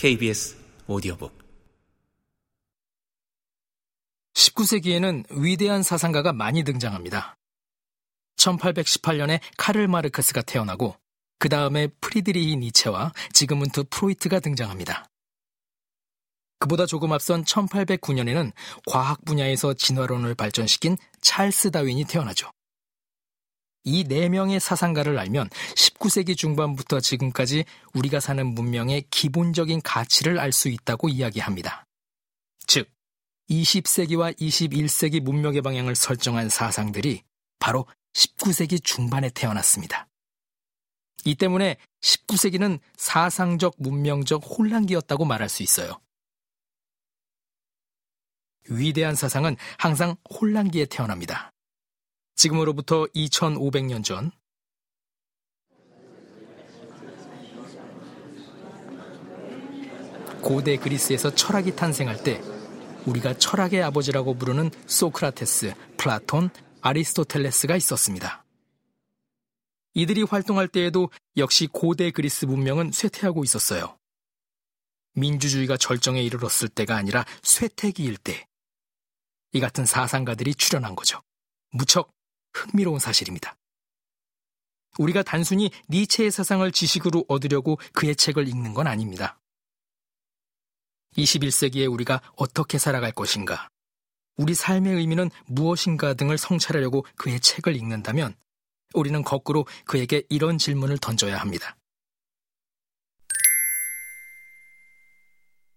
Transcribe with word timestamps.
KBS 0.00 0.56
오디오북 0.86 1.30
19세기에는 4.32 5.26
위대한 5.30 5.82
사상가가 5.82 6.32
많이 6.32 6.64
등장합니다. 6.64 7.36
1818년에 8.36 9.40
카를 9.58 9.88
마르크스가 9.88 10.40
태어나고 10.40 10.96
그 11.38 11.50
다음에 11.50 11.88
프리드리히 12.00 12.56
니체와 12.56 13.12
지그문트 13.34 13.84
프로이트가 13.90 14.40
등장합니다. 14.40 15.04
그보다 16.60 16.86
조금 16.86 17.12
앞선 17.12 17.44
1809년에는 17.44 18.52
과학 18.86 19.22
분야에서 19.26 19.74
진화론을 19.74 20.34
발전시킨 20.34 20.96
찰스 21.20 21.72
다윈이 21.72 22.04
태어나죠. 22.04 22.50
이 23.84 24.04
네 24.04 24.28
명의 24.28 24.60
사상가를 24.60 25.18
알면 25.18 25.48
19세기 25.48 26.36
중반부터 26.36 27.00
지금까지 27.00 27.64
우리가 27.94 28.20
사는 28.20 28.46
문명의 28.46 29.04
기본적인 29.10 29.80
가치를 29.82 30.38
알 30.38 30.52
수 30.52 30.68
있다고 30.68 31.08
이야기합니다. 31.08 31.86
즉, 32.66 32.90
20세기와 33.48 34.36
21세기 34.38 35.20
문명의 35.20 35.62
방향을 35.62 35.94
설정한 35.94 36.48
사상들이 36.48 37.22
바로 37.58 37.86
19세기 38.14 38.82
중반에 38.82 39.30
태어났습니다. 39.30 40.06
이 41.24 41.34
때문에 41.34 41.76
19세기는 42.02 42.80
사상적 42.96 43.74
문명적 43.78 44.42
혼란기였다고 44.44 45.24
말할 45.24 45.48
수 45.48 45.62
있어요. 45.62 46.00
위대한 48.68 49.14
사상은 49.14 49.56
항상 49.78 50.16
혼란기에 50.30 50.86
태어납니다. 50.86 51.50
지금으로부터 52.40 53.04
2500년 53.14 54.02
전 54.02 54.30
고대 60.40 60.78
그리스에서 60.78 61.34
철학이 61.34 61.76
탄생할 61.76 62.22
때 62.22 62.40
우리가 63.04 63.36
철학의 63.36 63.82
아버지라고 63.82 64.32
부르는 64.32 64.70
소크라테스, 64.86 65.74
플라톤, 65.98 66.48
아리스토텔레스가 66.80 67.76
있었습니다. 67.76 68.42
이들이 69.92 70.22
활동할 70.22 70.66
때에도 70.66 71.10
역시 71.36 71.68
고대 71.70 72.10
그리스 72.10 72.46
문명은 72.46 72.92
쇠퇴하고 72.92 73.44
있었어요. 73.44 73.98
민주주의가 75.12 75.76
절정에 75.76 76.22
이르렀을 76.22 76.70
때가 76.70 76.96
아니라 76.96 77.26
쇠퇴기일 77.42 78.16
때, 78.16 78.46
이 79.52 79.60
같은 79.60 79.84
사상가들이 79.84 80.54
출현한 80.54 80.96
거죠. 80.96 81.20
무척 81.72 82.10
흥미로운 82.52 82.98
사실입니다. 82.98 83.56
우리가 84.98 85.22
단순히 85.22 85.70
니체의 85.88 86.30
사상을 86.30 86.70
지식으로 86.72 87.24
얻으려고 87.28 87.78
그의 87.92 88.16
책을 88.16 88.48
읽는 88.48 88.74
건 88.74 88.86
아닙니다. 88.86 89.38
21세기에 91.16 91.90
우리가 91.92 92.20
어떻게 92.36 92.78
살아갈 92.78 93.12
것인가, 93.12 93.68
우리 94.36 94.54
삶의 94.54 94.94
의미는 94.94 95.30
무엇인가 95.46 96.14
등을 96.14 96.38
성찰하려고 96.38 97.04
그의 97.16 97.40
책을 97.40 97.76
읽는다면 97.76 98.34
우리는 98.94 99.22
거꾸로 99.22 99.66
그에게 99.84 100.22
이런 100.28 100.58
질문을 100.58 100.98
던져야 100.98 101.38
합니다. 101.38 101.76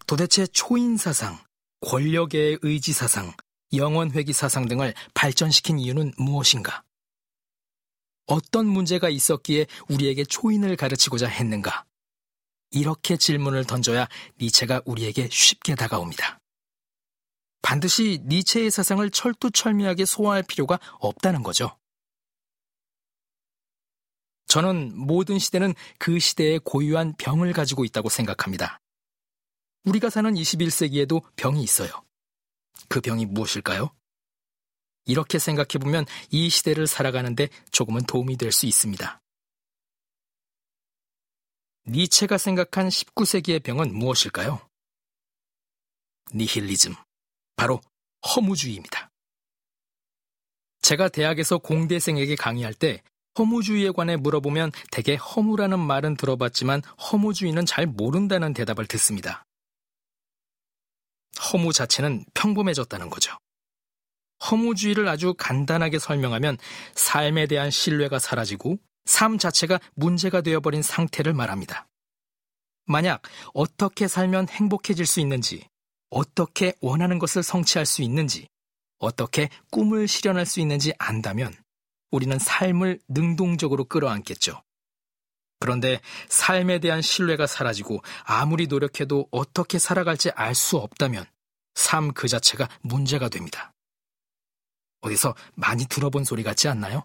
도대체 0.07 0.45
초인 0.47 0.97
사상, 0.97 1.37
권력의 1.81 2.59
의지 2.61 2.93
사상, 2.93 3.33
영원 3.75 4.11
회귀 4.11 4.33
사상 4.33 4.67
등을 4.67 4.93
발전시킨 5.13 5.79
이유는 5.79 6.13
무엇인가? 6.17 6.83
어떤 8.25 8.67
문제가 8.67 9.09
있었기에 9.09 9.67
우리에게 9.89 10.23
초인을 10.25 10.75
가르치고자 10.75 11.27
했는가? 11.27 11.85
이렇게 12.71 13.17
질문을 13.17 13.65
던져야 13.65 14.07
니체가 14.41 14.81
우리에게 14.85 15.29
쉽게 15.29 15.75
다가옵니다. 15.75 16.39
반드시 17.61 18.21
니체의 18.25 18.71
사상을 18.71 19.09
철두철미하게 19.09 20.05
소화할 20.05 20.43
필요가 20.43 20.79
없다는 20.99 21.43
거죠. 21.43 21.77
저는 24.47 24.95
모든 24.95 25.39
시대는 25.39 25.73
그 25.97 26.19
시대의 26.19 26.59
고유한 26.59 27.15
병을 27.17 27.53
가지고 27.53 27.85
있다고 27.85 28.09
생각합니다. 28.09 28.79
우리가 29.85 30.09
사는 30.09 30.33
21세기에도 30.33 31.23
병이 31.35 31.63
있어요. 31.63 31.89
그 32.89 33.01
병이 33.01 33.25
무엇일까요? 33.27 33.89
이렇게 35.05 35.39
생각해보면 35.39 36.05
이 36.31 36.49
시대를 36.49 36.87
살아가는데 36.87 37.49
조금은 37.71 38.03
도움이 38.05 38.37
될 38.37 38.51
수 38.51 38.65
있습니다. 38.65 39.19
니체가 41.87 42.37
생각한 42.37 42.87
19세기의 42.87 43.61
병은 43.63 43.93
무엇일까요? 43.93 44.61
니힐리즘. 46.33 46.95
바로 47.57 47.81
허무주의입니다. 48.25 49.09
제가 50.81 51.09
대학에서 51.09 51.57
공대생에게 51.57 52.35
강의할 52.35 52.73
때 52.73 53.01
허무주의에 53.37 53.91
관해 53.91 54.15
물어보면 54.15 54.71
대개 54.91 55.15
허무라는 55.15 55.79
말은 55.79 56.15
들어봤지만 56.17 56.81
허무주의는 56.83 57.65
잘 57.65 57.85
모른다는 57.85 58.53
대답을 58.53 58.85
듣습니다. 58.87 59.45
허무 61.51 61.73
자체는 61.73 62.25
평범해졌다는 62.33 63.09
거죠. 63.09 63.37
허무주의를 64.49 65.07
아주 65.07 65.33
간단하게 65.37 65.99
설명하면 65.99 66.57
삶에 66.95 67.47
대한 67.47 67.71
신뢰가 67.71 68.19
사라지고 68.19 68.77
삶 69.05 69.37
자체가 69.37 69.79
문제가 69.95 70.41
되어버린 70.41 70.81
상태를 70.81 71.33
말합니다. 71.33 71.87
만약 72.85 73.21
어떻게 73.53 74.07
살면 74.07 74.49
행복해질 74.49 75.05
수 75.05 75.19
있는지, 75.19 75.67
어떻게 76.09 76.73
원하는 76.81 77.19
것을 77.19 77.43
성취할 77.43 77.85
수 77.85 78.01
있는지, 78.01 78.47
어떻게 78.99 79.49
꿈을 79.71 80.07
실현할 80.07 80.45
수 80.45 80.59
있는지 80.59 80.93
안다면 80.97 81.53
우리는 82.11 82.37
삶을 82.37 82.99
능동적으로 83.07 83.85
끌어안겠죠. 83.85 84.61
그런데 85.59 86.01
삶에 86.29 86.79
대한 86.79 87.01
신뢰가 87.01 87.47
사라지고 87.47 88.01
아무리 88.23 88.67
노력해도 88.67 89.27
어떻게 89.31 89.79
살아갈지 89.79 90.29
알 90.31 90.53
수 90.55 90.77
없다면 90.77 91.25
삶 91.75 92.13
그 92.13 92.27
자체가 92.27 92.67
문제가 92.81 93.29
됩니다. 93.29 93.73
어디서 95.01 95.35
많이 95.55 95.85
들어본 95.85 96.23
소리 96.23 96.43
같지 96.43 96.67
않나요? 96.67 97.03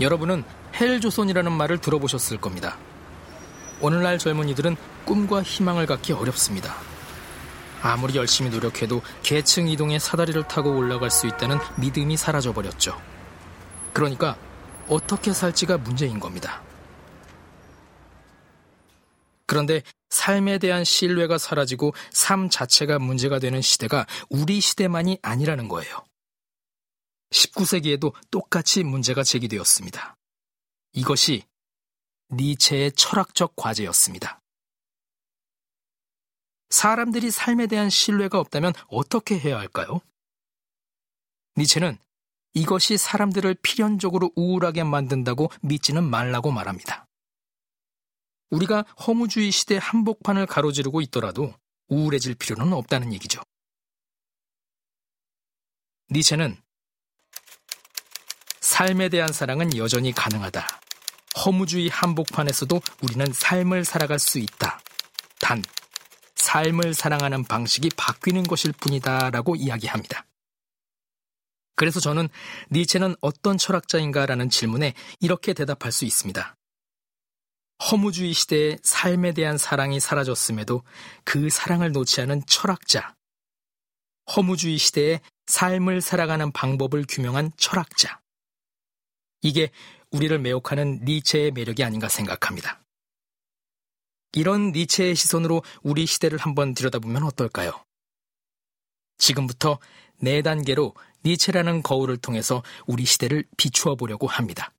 여러분은 0.00 0.44
헬조선이라는 0.74 1.52
말을 1.52 1.78
들어보셨을 1.78 2.38
겁니다. 2.38 2.76
오늘날 3.80 4.18
젊은이들은 4.18 4.76
꿈과 5.04 5.42
희망을 5.42 5.86
갖기 5.86 6.12
어렵습니다. 6.12 6.74
아무리 7.82 8.16
열심히 8.16 8.50
노력해도 8.50 9.02
계층 9.22 9.68
이동의 9.68 9.98
사다리를 9.98 10.40
타고 10.44 10.76
올라갈 10.76 11.10
수 11.10 11.26
있다는 11.26 11.58
믿음이 11.78 12.16
사라져버렸죠. 12.16 13.00
그러니까 13.92 14.36
어떻게 14.88 15.32
살지가 15.32 15.78
문제인 15.78 16.20
겁니다. 16.20 16.62
그런데 19.52 19.82
삶에 20.08 20.56
대한 20.56 20.82
신뢰가 20.82 21.36
사라지고 21.36 21.92
삶 22.10 22.48
자체가 22.48 22.98
문제가 22.98 23.38
되는 23.38 23.60
시대가 23.60 24.06
우리 24.30 24.62
시대만이 24.62 25.18
아니라는 25.20 25.68
거예요. 25.68 26.06
19세기에도 27.32 28.14
똑같이 28.30 28.82
문제가 28.82 29.22
제기되었습니다. 29.22 30.16
이것이 30.94 31.42
니체의 32.30 32.92
철학적 32.92 33.54
과제였습니다. 33.54 34.40
사람들이 36.70 37.30
삶에 37.30 37.66
대한 37.66 37.90
신뢰가 37.90 38.38
없다면 38.40 38.72
어떻게 38.86 39.38
해야 39.38 39.58
할까요? 39.58 40.00
니체는 41.58 41.98
이것이 42.54 42.96
사람들을 42.96 43.56
필연적으로 43.60 44.32
우울하게 44.34 44.84
만든다고 44.84 45.50
믿지는 45.60 46.04
말라고 46.04 46.50
말합니다. 46.50 47.06
우리가 48.52 48.84
허무주의 49.06 49.50
시대 49.50 49.78
한복판을 49.80 50.46
가로지르고 50.46 51.00
있더라도 51.02 51.54
우울해질 51.88 52.34
필요는 52.36 52.72
없다는 52.72 53.12
얘기죠. 53.14 53.42
니체는 56.10 56.56
삶에 58.60 59.08
대한 59.08 59.32
사랑은 59.32 59.76
여전히 59.76 60.12
가능하다. 60.12 60.66
허무주의 61.44 61.88
한복판에서도 61.88 62.80
우리는 63.02 63.26
삶을 63.32 63.84
살아갈 63.84 64.18
수 64.18 64.38
있다. 64.38 64.80
단, 65.40 65.62
삶을 66.36 66.94
사랑하는 66.94 67.44
방식이 67.44 67.90
바뀌는 67.96 68.42
것일 68.44 68.72
뿐이다. 68.72 69.30
라고 69.30 69.56
이야기합니다. 69.56 70.26
그래서 71.74 72.00
저는 72.00 72.28
니체는 72.70 73.16
어떤 73.22 73.56
철학자인가 73.56 74.26
라는 74.26 74.50
질문에 74.50 74.92
이렇게 75.20 75.54
대답할 75.54 75.90
수 75.90 76.04
있습니다. 76.04 76.56
허무주의 77.92 78.32
시대에 78.32 78.78
삶에 78.82 79.32
대한 79.32 79.58
사랑이 79.58 80.00
사라졌음에도 80.00 80.82
그 81.24 81.50
사랑을 81.50 81.92
놓지 81.92 82.22
않은 82.22 82.40
철학자. 82.46 83.14
허무주의 84.34 84.78
시대에 84.78 85.20
삶을 85.46 86.00
살아가는 86.00 86.50
방법을 86.52 87.04
규명한 87.06 87.52
철학자. 87.58 88.22
이게 89.42 89.70
우리를 90.10 90.38
매혹하는 90.38 91.02
니체의 91.04 91.50
매력이 91.50 91.84
아닌가 91.84 92.08
생각합니다. 92.08 92.82
이런 94.32 94.72
니체의 94.72 95.14
시선으로 95.14 95.62
우리 95.82 96.06
시대를 96.06 96.38
한번 96.38 96.72
들여다보면 96.72 97.24
어떨까요? 97.24 97.84
지금부터 99.18 99.78
네 100.18 100.40
단계로 100.40 100.94
니체라는 101.26 101.82
거울을 101.82 102.16
통해서 102.16 102.62
우리 102.86 103.04
시대를 103.04 103.44
비추어 103.58 103.96
보려고 103.96 104.28
합니다. 104.28 104.72